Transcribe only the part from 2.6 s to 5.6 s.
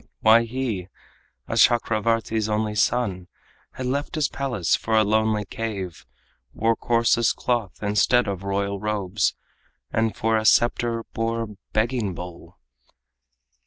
son, Had left his palace for a lonely